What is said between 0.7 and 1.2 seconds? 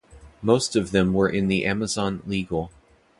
of them